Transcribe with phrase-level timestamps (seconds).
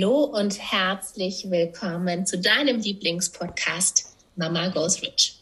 [0.00, 5.34] Hallo und herzlich willkommen zu deinem Lieblingspodcast Mama Goes Rich.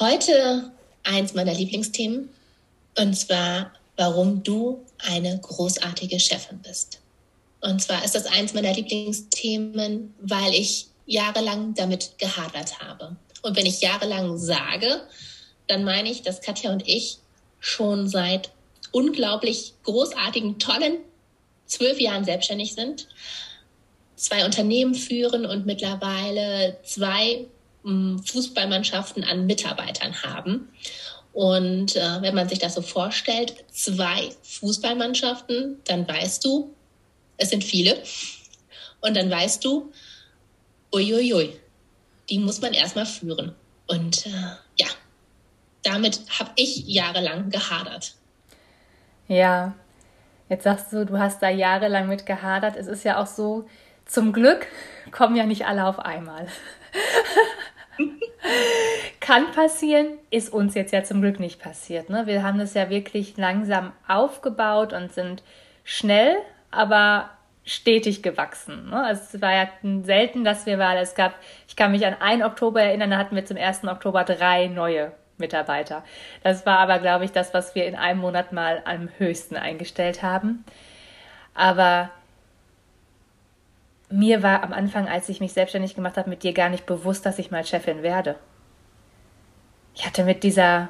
[0.00, 0.72] Heute
[1.04, 2.30] eins meiner Lieblingsthemen
[2.98, 7.00] und zwar, warum du eine großartige Chefin bist.
[7.60, 13.14] Und zwar ist das eins meiner Lieblingsthemen, weil ich jahrelang damit gehadert habe.
[13.42, 15.00] Und wenn ich jahrelang sage,
[15.68, 17.18] dann meine ich, dass Katja und ich
[17.60, 18.50] schon seit
[18.90, 20.98] unglaublich großartigen, tollen
[21.66, 23.08] zwölf Jahren selbstständig sind,
[24.16, 27.46] zwei Unternehmen führen und mittlerweile zwei
[27.82, 30.68] hm, Fußballmannschaften an Mitarbeitern haben.
[31.32, 36.72] Und äh, wenn man sich das so vorstellt, zwei Fußballmannschaften, dann weißt du,
[37.36, 38.00] es sind viele.
[39.00, 39.92] Und dann weißt du,
[40.94, 41.58] uiuiui,
[42.30, 43.54] die muss man erstmal führen.
[43.88, 44.30] Und äh,
[44.78, 44.86] ja,
[45.82, 48.14] damit habe ich jahrelang gehadert.
[49.28, 49.74] Ja,
[50.48, 52.76] jetzt sagst du, du hast da jahrelang mit gehadert.
[52.76, 53.66] Es ist ja auch so,
[54.06, 54.66] zum Glück
[55.10, 56.46] kommen ja nicht alle auf einmal.
[59.20, 62.10] Kann passieren, ist uns jetzt ja zum Glück nicht passiert.
[62.10, 62.26] Ne?
[62.26, 65.42] Wir haben das ja wirklich langsam aufgebaut und sind
[65.82, 66.36] schnell,
[66.70, 67.30] aber
[67.64, 68.90] stetig gewachsen.
[68.90, 69.02] Ne?
[69.02, 69.68] Also es war ja
[70.02, 71.34] selten, dass wir weil es gab,
[71.66, 73.84] ich kann mich an einen Oktober erinnern, da hatten wir zum 1.
[73.84, 76.04] Oktober drei neue Mitarbeiter.
[76.42, 80.22] Das war aber, glaube ich, das, was wir in einem Monat mal am höchsten eingestellt
[80.22, 80.64] haben.
[81.54, 82.10] Aber
[84.10, 87.26] mir war am Anfang, als ich mich selbstständig gemacht habe, mit dir gar nicht bewusst,
[87.26, 88.36] dass ich mal Chefin werde.
[89.94, 90.88] Ich hatte mit dieser,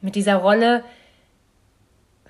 [0.00, 0.84] mit dieser Rolle,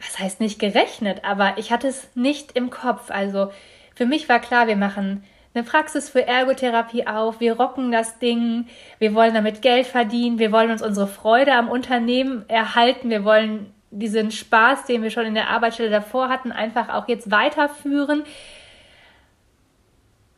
[0.01, 3.11] was heißt nicht gerechnet, aber ich hatte es nicht im Kopf.
[3.11, 3.53] Also
[3.95, 8.67] für mich war klar, wir machen eine Praxis für Ergotherapie auf, wir rocken das Ding,
[8.99, 13.73] wir wollen damit Geld verdienen, wir wollen uns unsere Freude am Unternehmen erhalten, wir wollen
[13.91, 18.25] diesen Spaß, den wir schon in der Arbeitsstelle davor hatten, einfach auch jetzt weiterführen.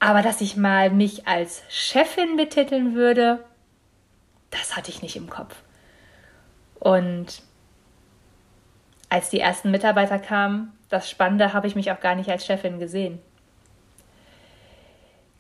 [0.01, 3.45] Aber dass ich mal mich als Chefin betiteln würde,
[4.51, 5.55] das hatte ich nicht im Kopf.
[6.81, 7.43] Und
[9.09, 12.81] als die ersten Mitarbeiter kamen, das Spannende, habe ich mich auch gar nicht als Chefin
[12.81, 13.21] gesehen.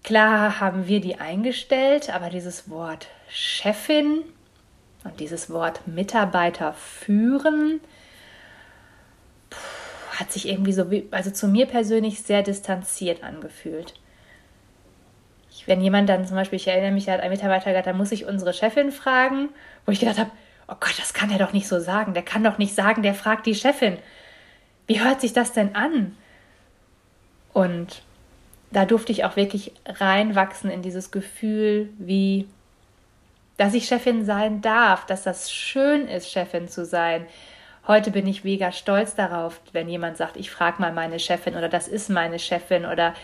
[0.04, 4.22] Klar haben wir die eingestellt, aber dieses Wort Chefin
[5.02, 7.80] und dieses Wort Mitarbeiter führen
[10.10, 13.94] hat sich irgendwie so, also zu mir persönlich sehr distanziert angefühlt.
[15.50, 17.94] Ich, wenn jemand dann zum Beispiel, ich erinnere mich, da hat ein Mitarbeiter gesagt, da
[17.94, 19.48] muss ich unsere Chefin fragen,
[19.86, 20.30] wo ich gedacht habe,
[20.68, 22.12] oh Gott, das kann er doch nicht so sagen.
[22.12, 23.98] Der kann doch nicht sagen, der fragt die Chefin.
[24.86, 26.14] Wie hört sich das denn an?
[27.54, 28.02] Und
[28.74, 32.46] da durfte ich auch wirklich reinwachsen in dieses Gefühl, wie,
[33.56, 37.26] dass ich Chefin sein darf, dass das schön ist, Chefin zu sein.
[37.86, 41.68] Heute bin ich mega stolz darauf, wenn jemand sagt, ich frage mal meine Chefin oder
[41.68, 43.14] das ist meine Chefin oder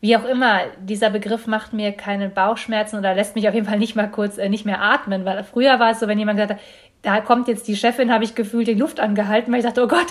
[0.00, 3.78] wie auch immer, dieser Begriff macht mir keine Bauchschmerzen oder lässt mich auf jeden Fall
[3.78, 6.60] nicht mal kurz äh, nicht mehr atmen, weil früher war es so, wenn jemand gesagt
[6.60, 6.66] hat,
[7.00, 9.88] da kommt jetzt die Chefin, habe ich gefühlt die Luft angehalten, weil ich dachte, oh
[9.88, 10.08] Gott,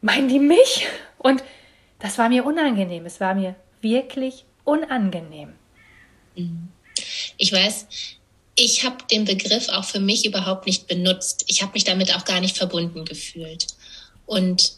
[0.00, 0.86] meinen die mich?
[1.18, 1.42] Und
[2.04, 3.06] das war mir unangenehm.
[3.06, 5.54] Es war mir wirklich unangenehm.
[6.36, 6.68] Mhm.
[7.38, 7.86] Ich weiß,
[8.56, 11.46] ich habe den Begriff auch für mich überhaupt nicht benutzt.
[11.46, 13.68] Ich habe mich damit auch gar nicht verbunden gefühlt.
[14.26, 14.74] Und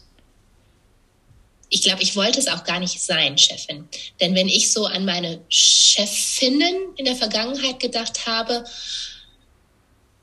[1.67, 3.89] ich glaube, ich wollte es auch gar nicht sein, Chefin.
[4.21, 8.63] Denn wenn ich so an meine Chefinnen in der Vergangenheit gedacht habe,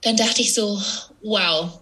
[0.00, 0.80] dann dachte ich so,
[1.20, 1.80] wow,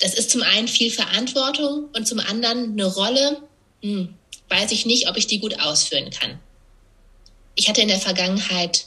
[0.00, 3.40] das ist zum einen viel Verantwortung und zum anderen eine Rolle,
[3.80, 4.16] hm,
[4.54, 6.38] weiß ich nicht, ob ich die gut ausführen kann.
[7.56, 8.86] Ich hatte in der Vergangenheit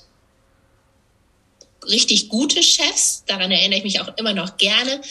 [1.84, 5.02] richtig gute Chefs, daran erinnere ich mich auch immer noch gerne,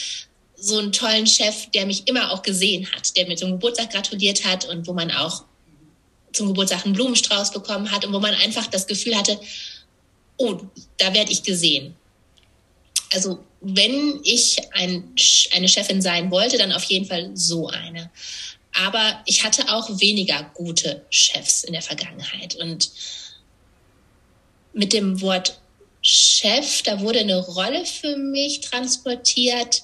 [0.57, 4.45] so einen tollen Chef, der mich immer auch gesehen hat, der mir zum Geburtstag gratuliert
[4.45, 5.45] hat und wo man auch
[6.33, 9.39] zum Geburtstag einen Blumenstrauß bekommen hat und wo man einfach das Gefühl hatte,
[10.39, 10.61] oh,
[10.99, 11.95] da werde ich gesehen.
[13.13, 15.15] Also wenn ich ein,
[15.53, 18.11] eine Chefin sein wollte, dann auf jeden Fall so eine.
[18.85, 22.57] Aber ich hatte auch weniger gute Chefs in der Vergangenheit.
[22.57, 22.91] Und
[24.73, 25.59] mit dem Wort
[26.03, 29.83] Chef, da wurde eine Rolle für mich transportiert,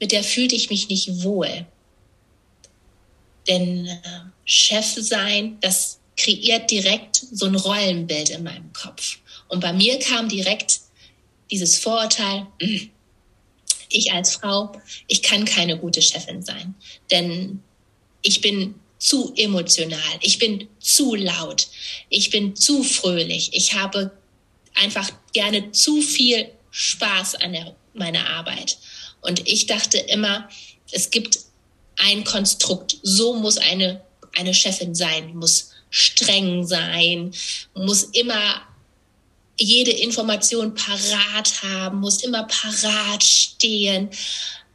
[0.00, 1.66] mit der fühlte ich mich nicht wohl.
[3.46, 4.00] Denn äh,
[4.44, 9.18] Chef sein, das kreiert direkt so ein Rollenbild in meinem Kopf.
[9.48, 10.80] Und bei mir kam direkt
[11.50, 12.90] dieses Vorurteil, hm,
[13.90, 14.72] ich als Frau,
[15.06, 16.74] ich kann keine gute Chefin sein,
[17.10, 17.62] denn
[18.22, 21.66] ich bin zu emotional, ich bin zu laut,
[22.08, 24.12] ich bin zu fröhlich, ich habe
[24.74, 28.78] einfach gerne zu viel Spaß an der, meiner Arbeit.
[29.20, 30.48] Und ich dachte immer,
[30.90, 31.40] es gibt
[31.96, 34.02] ein Konstrukt, so muss eine,
[34.36, 37.32] eine Chefin sein, muss streng sein,
[37.74, 38.62] muss immer
[39.58, 44.08] jede Information parat haben, muss immer parat stehen,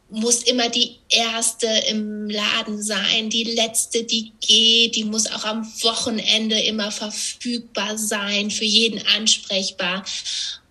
[0.10, 5.66] muss immer die erste im Laden sein, die letzte, die geht, die muss auch am
[5.82, 10.06] Wochenende immer verfügbar sein, für jeden ansprechbar.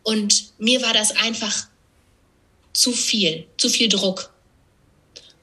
[0.02, 1.66] Und mir war das einfach
[2.72, 4.32] zu viel, zu viel Druck.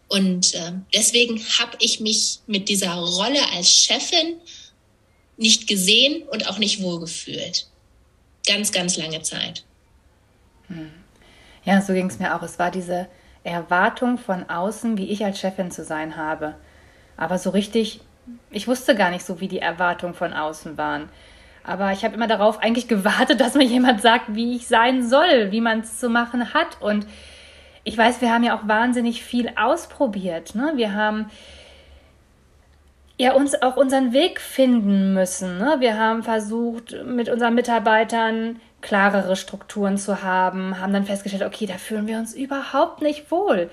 [0.07, 4.36] Und äh, deswegen habe ich mich mit dieser Rolle als Chefin
[5.38, 7.68] nicht gesehen und auch nicht wohlgefühlt.
[8.45, 9.63] Ganz, ganz lange Zeit.
[10.68, 10.92] Hm.
[11.66, 12.44] Ja, so ging es mir auch.
[12.44, 13.07] Es war diese
[13.44, 16.56] Erwartung von außen, wie ich als Chefin zu sein habe.
[17.18, 18.01] Aber so richtig,
[18.51, 21.10] ich wusste gar nicht so, wie die Erwartungen von außen waren.
[21.63, 25.51] Aber ich habe immer darauf eigentlich gewartet, dass mir jemand sagt, wie ich sein soll,
[25.51, 26.81] wie man es zu machen hat.
[26.81, 27.06] Und
[27.84, 30.56] ich weiß, wir haben ja auch wahnsinnig viel ausprobiert.
[30.56, 30.74] Ne?
[30.75, 31.30] Wir haben
[33.18, 35.57] ja uns auch unseren Weg finden müssen.
[35.57, 35.75] Ne?
[35.80, 41.75] Wir haben versucht, mit unseren Mitarbeitern klarere Strukturen zu haben, haben dann festgestellt, okay, da
[41.75, 43.69] fühlen wir uns überhaupt nicht wohl.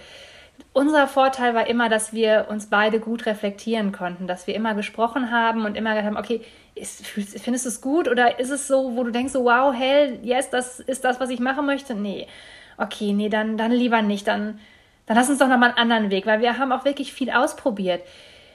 [0.72, 5.32] Unser Vorteil war immer, dass wir uns beide gut reflektieren konnten, dass wir immer gesprochen
[5.32, 6.42] haben und immer gesagt haben, okay,
[6.76, 10.20] ist, findest du es gut oder ist es so, wo du denkst, so, wow, hell,
[10.22, 11.94] yes, das ist das, was ich machen möchte?
[11.94, 12.28] Nee.
[12.76, 14.60] Okay, nee, dann, dann lieber nicht, dann,
[15.06, 18.02] dann lass uns doch nochmal einen anderen Weg, weil wir haben auch wirklich viel ausprobiert.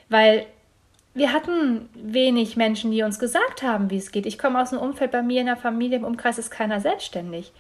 [0.08, 0.46] Weil
[1.16, 4.26] wir hatten wenig Menschen, die uns gesagt haben, wie es geht.
[4.26, 7.54] Ich komme aus einem Umfeld, bei mir in der Familie, im Umkreis ist keiner selbstständig.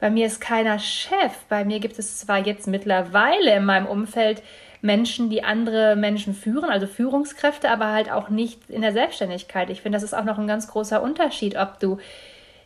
[0.00, 1.36] Bei mir ist keiner Chef.
[1.50, 4.42] Bei mir gibt es zwar jetzt mittlerweile in meinem Umfeld
[4.80, 9.68] Menschen, die andere Menschen führen, also Führungskräfte, aber halt auch nicht in der Selbstständigkeit.
[9.68, 11.98] Ich finde, das ist auch noch ein ganz großer Unterschied, ob du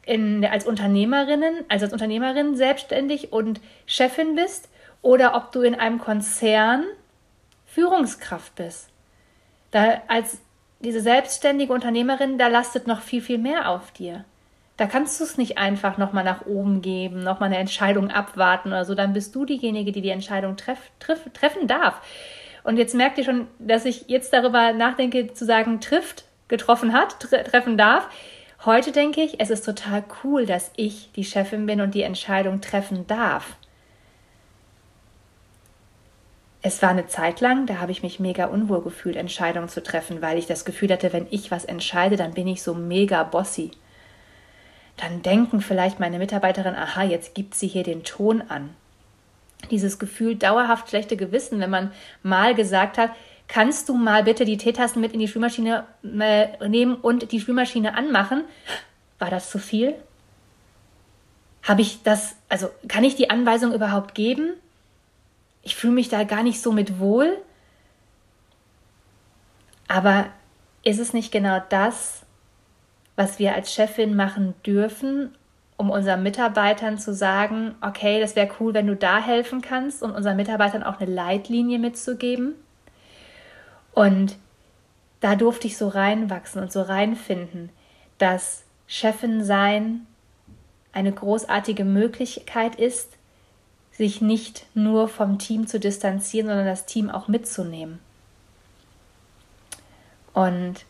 [0.07, 4.69] in, als Unternehmerinnen, also als Unternehmerin selbstständig und Chefin bist
[5.03, 6.85] oder ob du in einem Konzern
[7.67, 8.90] Führungskraft bist.
[9.71, 10.39] Da als
[10.81, 14.25] diese selbstständige Unternehmerin, da lastet noch viel, viel mehr auf dir.
[14.77, 18.87] Da kannst du es nicht einfach nochmal nach oben geben, nochmal eine Entscheidung abwarten oder
[18.87, 18.95] so.
[18.95, 22.01] Dann bist du diejenige, die die Entscheidung treff, treff, treffen darf.
[22.65, 27.21] Und jetzt merkt ihr schon, dass ich jetzt darüber nachdenke, zu sagen, trifft, getroffen hat,
[27.21, 28.09] tre treffen darf.
[28.65, 32.61] Heute denke ich, es ist total cool, dass ich die Chefin bin und die Entscheidung
[32.61, 33.57] treffen darf
[36.63, 40.21] es war eine Zeit lang, da habe ich mich mega unwohl gefühlt, Entscheidungen zu treffen,
[40.21, 43.71] weil ich das Gefühl hatte, wenn ich was entscheide, dann bin ich so mega bossy.
[44.99, 48.71] Dann denken vielleicht meine Mitarbeiterin, aha, jetzt gibt sie hier den Ton an.
[49.71, 51.93] Dieses Gefühl dauerhaft schlechte Gewissen, wenn man
[52.23, 53.11] mal gesagt hat,
[53.49, 57.95] kannst du mal bitte die Teetassen mit in die Spülmaschine äh, nehmen und die Spülmaschine
[57.95, 58.45] anmachen?
[59.19, 59.95] War das zu viel?
[61.63, 64.53] Habe ich das, also kann ich die Anweisung überhaupt geben?
[65.63, 67.37] Ich fühle mich da gar nicht so mit wohl.
[69.89, 70.27] Aber
[70.83, 72.23] ist es nicht genau das,
[73.17, 75.37] was wir als Chefin machen dürfen,
[75.77, 80.13] um unseren Mitarbeitern zu sagen, okay, das wäre cool, wenn du da helfen kannst und
[80.13, 82.55] unseren Mitarbeitern auch eine Leitlinie mitzugeben?
[83.93, 84.37] Und
[85.21, 87.71] da durfte ich so reinwachsen und so reinfinden,
[88.19, 90.07] dass Chefin sein
[90.93, 93.17] eine großartige Möglichkeit ist,
[94.01, 97.99] sich nicht nur vom Team zu distanzieren, sondern das Team auch mitzunehmen.
[100.33, 100.87] Und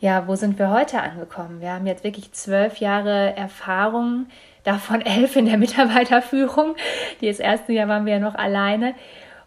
[0.00, 1.60] ja, wo sind wir heute angekommen?
[1.60, 4.26] Wir haben jetzt wirklich zwölf Jahre Erfahrung,
[4.64, 6.74] davon elf in der Mitarbeiterführung.
[7.20, 8.96] Das erste Jahr waren wir ja noch alleine.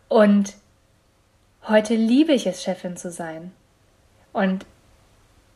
[0.08, 0.54] Und
[1.68, 3.52] heute liebe ich es, Chefin zu sein.
[4.32, 4.66] Und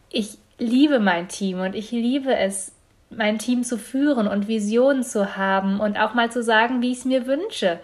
[0.10, 2.74] ich liebe mein Team und ich liebe es,
[3.18, 7.00] mein Team zu führen und Visionen zu haben und auch mal zu sagen, wie ich
[7.00, 7.80] es mir wünsche.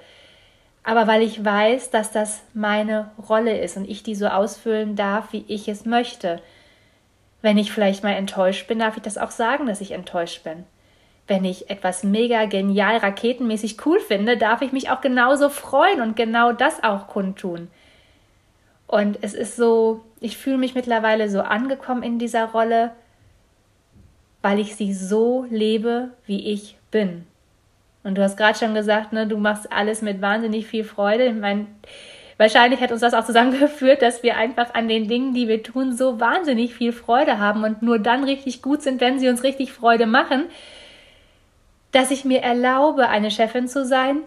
[0.84, 5.34] Aber weil ich weiß, dass das meine Rolle ist und ich die so ausfüllen darf,
[5.34, 6.42] wie ich es möchte.
[7.42, 10.66] Wenn ich vielleicht mal enttäuscht bin, darf ich das auch sagen, dass ich enttäuscht bin.
[11.28, 16.16] Wenn ich etwas mega genial raketenmäßig cool finde, darf ich mich auch genauso freuen und
[16.16, 17.68] genau das auch kundtun.
[18.88, 22.92] Und es ist so, ich fühle mich mittlerweile so angekommen in dieser Rolle,
[24.42, 27.26] weil ich sie so lebe, wie ich bin.
[28.04, 31.26] Und du hast gerade schon gesagt, ne, du machst alles mit wahnsinnig viel Freude.
[31.26, 31.68] Ich meine,
[32.38, 35.96] wahrscheinlich hat uns das auch zusammengeführt, dass wir einfach an den Dingen, die wir tun,
[35.96, 39.74] so wahnsinnig viel Freude haben und nur dann richtig gut sind, wenn sie uns richtig
[39.74, 40.46] Freude machen,
[41.92, 44.22] dass ich mir erlaube, eine Chefin zu sein,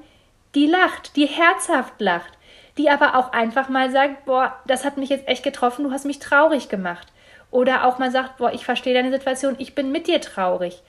[0.54, 2.32] die lacht, die herzhaft lacht,
[2.76, 6.04] die aber auch einfach mal sagt, boah, das hat mich jetzt echt getroffen, du hast
[6.04, 7.11] mich traurig gemacht.
[7.52, 10.82] Oder auch mal sagt, boah, ich verstehe deine Situation, ich bin mit dir traurig.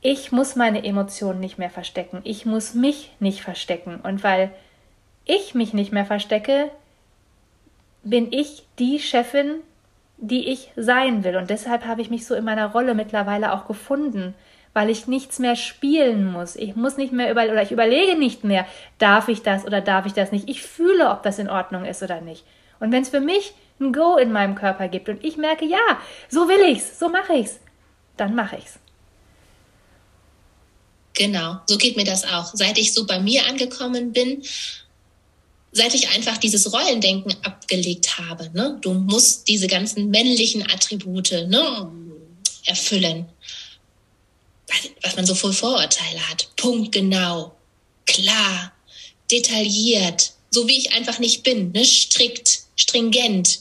[0.00, 2.20] Ich muss meine Emotionen nicht mehr verstecken.
[2.22, 3.98] Ich muss mich nicht verstecken.
[4.00, 4.52] Und weil
[5.24, 6.70] ich mich nicht mehr verstecke,
[8.04, 9.56] bin ich die Chefin,
[10.18, 11.36] die ich sein will.
[11.36, 14.34] Und deshalb habe ich mich so in meiner Rolle mittlerweile auch gefunden,
[14.72, 16.54] weil ich nichts mehr spielen muss.
[16.54, 18.66] Ich muss nicht mehr über oder ich überlege nicht mehr,
[18.98, 20.48] darf ich das oder darf ich das nicht.
[20.48, 22.44] Ich fühle, ob das in Ordnung ist oder nicht.
[22.78, 26.00] Und wenn es für mich ein Go in meinem Körper gibt und ich merke, ja,
[26.28, 27.58] so will ich's, so mache ich's,
[28.16, 28.78] dann mache ich's.
[31.14, 32.52] Genau, so geht mir das auch.
[32.54, 34.44] Seit ich so bei mir angekommen bin,
[35.72, 38.78] seit ich einfach dieses Rollendenken abgelegt habe, ne?
[38.80, 41.90] du musst diese ganzen männlichen Attribute ne,
[42.66, 43.28] erfüllen,
[45.02, 46.48] was man so voll Vorurteile hat.
[46.56, 47.56] Punkt genau,
[48.06, 48.72] klar,
[49.30, 51.84] detailliert, so wie ich einfach nicht bin, ne?
[51.84, 53.60] strikt, stringent,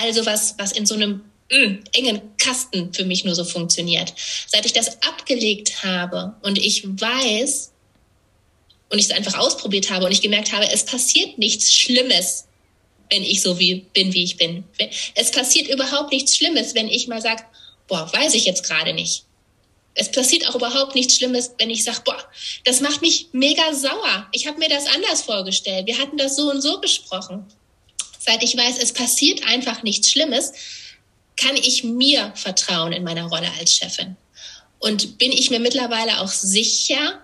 [0.00, 4.12] also was, was in so einem mh, mm, engen Kasten für mich nur so funktioniert.
[4.46, 7.72] Seit ich das abgelegt habe und ich weiß
[8.90, 12.46] und ich es einfach ausprobiert habe und ich gemerkt habe, es passiert nichts Schlimmes,
[13.10, 14.64] wenn ich so wie, bin, wie ich bin.
[15.14, 17.44] Es passiert überhaupt nichts Schlimmes, wenn ich mal sage,
[17.88, 19.24] boah, weiß ich jetzt gerade nicht.
[19.96, 22.18] Es passiert auch überhaupt nichts Schlimmes, wenn ich sage, boah,
[22.64, 24.26] das macht mich mega sauer.
[24.32, 25.86] Ich habe mir das anders vorgestellt.
[25.86, 27.46] Wir hatten das so und so besprochen
[28.24, 30.52] seit ich weiß, es passiert einfach nichts Schlimmes,
[31.36, 34.16] kann ich mir vertrauen in meiner Rolle als Chefin.
[34.78, 37.22] Und bin ich mir mittlerweile auch sicher,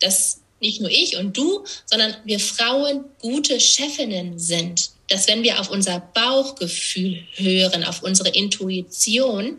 [0.00, 4.90] dass nicht nur ich und du, sondern wir Frauen gute Chefinnen sind.
[5.08, 9.58] Dass wenn wir auf unser Bauchgefühl hören, auf unsere Intuition,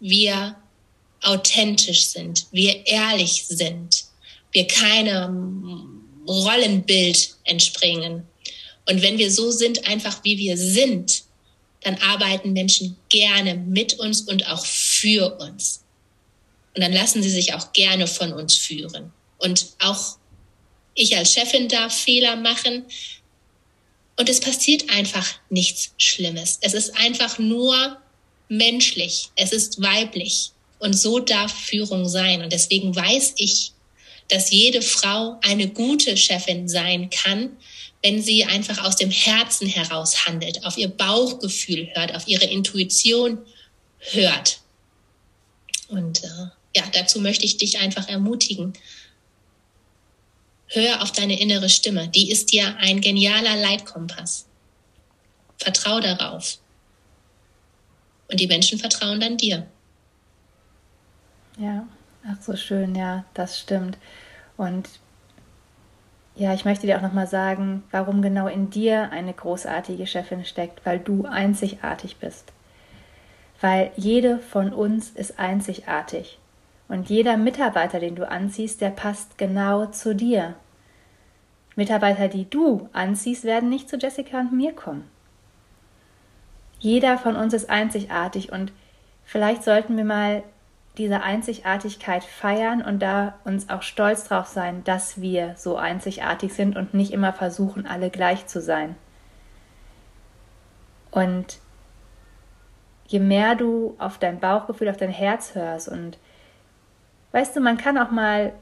[0.00, 0.56] wir
[1.22, 4.04] authentisch sind, wir ehrlich sind,
[4.52, 8.26] wir keinem Rollenbild entspringen,
[8.86, 11.24] und wenn wir so sind, einfach wie wir sind,
[11.82, 15.82] dann arbeiten Menschen gerne mit uns und auch für uns.
[16.74, 19.12] Und dann lassen sie sich auch gerne von uns führen.
[19.38, 20.16] Und auch
[20.94, 22.84] ich als Chefin darf Fehler machen.
[24.16, 26.58] Und es passiert einfach nichts Schlimmes.
[26.60, 27.98] Es ist einfach nur
[28.48, 29.30] menschlich.
[29.36, 30.50] Es ist weiblich.
[30.78, 32.42] Und so darf Führung sein.
[32.42, 33.72] Und deswegen weiß ich,
[34.28, 37.56] dass jede Frau eine gute Chefin sein kann,
[38.02, 43.38] wenn sie einfach aus dem Herzen heraus handelt, auf ihr Bauchgefühl hört, auf ihre Intuition
[43.98, 44.60] hört.
[45.88, 48.72] Und äh, ja, dazu möchte ich dich einfach ermutigen.
[50.66, 52.08] Hör auf deine innere Stimme.
[52.08, 54.46] Die ist dir ein genialer Leitkompass.
[55.58, 56.58] Vertrau darauf.
[58.28, 59.66] Und die Menschen vertrauen dann dir.
[61.58, 61.86] Ja,
[62.26, 63.98] ach so schön, ja, das stimmt.
[64.56, 64.88] Und
[66.34, 70.84] ja, ich möchte dir auch nochmal sagen, warum genau in dir eine großartige Chefin steckt,
[70.86, 72.52] weil du einzigartig bist.
[73.60, 76.38] Weil jede von uns ist einzigartig.
[76.88, 80.54] Und jeder Mitarbeiter, den du anziehst, der passt genau zu dir.
[81.76, 85.08] Mitarbeiter, die du anziehst, werden nicht zu Jessica und mir kommen.
[86.78, 88.72] Jeder von uns ist einzigartig und
[89.24, 90.42] vielleicht sollten wir mal
[90.98, 96.76] diese Einzigartigkeit feiern und da uns auch stolz drauf sein, dass wir so einzigartig sind
[96.76, 98.94] und nicht immer versuchen, alle gleich zu sein.
[101.10, 101.58] Und
[103.06, 106.18] je mehr du auf dein Bauchgefühl, auf dein Herz hörst und
[107.32, 108.52] weißt du, man kann auch mal,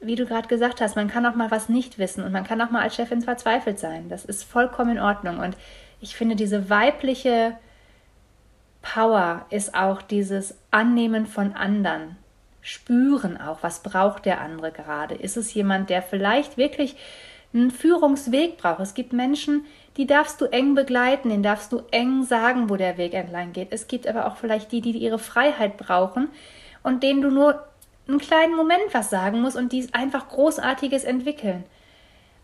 [0.00, 2.60] wie du gerade gesagt hast, man kann auch mal was nicht wissen und man kann
[2.62, 4.08] auch mal als Chefin verzweifelt sein.
[4.08, 5.38] Das ist vollkommen in Ordnung.
[5.38, 5.56] Und
[6.00, 7.56] ich finde diese weibliche
[8.82, 12.16] Power ist auch dieses Annehmen von anderen.
[12.62, 15.14] Spüren auch, was braucht der andere gerade.
[15.14, 16.96] Ist es jemand, der vielleicht wirklich
[17.52, 18.80] einen Führungsweg braucht?
[18.80, 19.64] Es gibt Menschen,
[19.96, 23.68] die darfst du eng begleiten, den darfst du eng sagen, wo der Weg entlang geht.
[23.70, 26.28] Es gibt aber auch vielleicht die, die ihre Freiheit brauchen
[26.82, 27.64] und denen du nur
[28.08, 31.64] einen kleinen Moment was sagen musst und die einfach Großartiges entwickeln.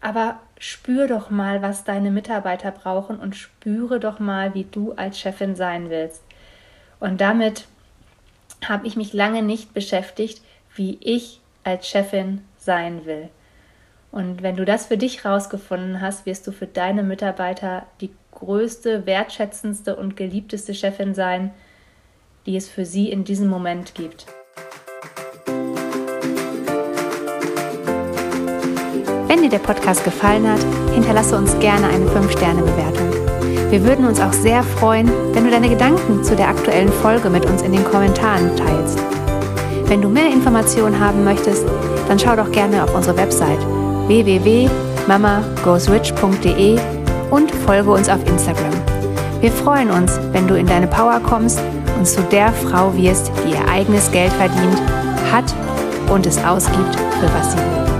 [0.06, 5.18] Aber spür doch mal, was deine Mitarbeiter brauchen und spüre doch mal, wie du als
[5.18, 6.22] Chefin sein willst.
[7.00, 7.66] Und damit
[8.64, 10.42] habe ich mich lange nicht beschäftigt,
[10.76, 13.30] wie ich als Chefin sein will.
[14.12, 19.06] Und wenn du das für dich rausgefunden hast, wirst du für deine Mitarbeiter die größte,
[19.06, 21.50] wertschätzendste und geliebteste Chefin sein,
[22.46, 24.26] die es für sie in diesem Moment gibt.
[29.56, 30.60] Der Podcast gefallen hat,
[30.92, 33.08] hinterlasse uns gerne eine 5-Sterne-Bewertung.
[33.70, 37.46] Wir würden uns auch sehr freuen, wenn du deine Gedanken zu der aktuellen Folge mit
[37.46, 38.98] uns in den Kommentaren teilst.
[39.86, 41.64] Wenn du mehr Informationen haben möchtest,
[42.06, 43.60] dann schau doch gerne auf unsere Website
[44.08, 46.78] www.mamagoesrich.de
[47.30, 48.74] und folge uns auf Instagram.
[49.40, 51.62] Wir freuen uns, wenn du in deine Power kommst
[51.98, 54.82] und zu der Frau wirst, die ihr eigenes Geld verdient,
[55.32, 55.54] hat
[56.10, 57.95] und es ausgibt, für was sie will.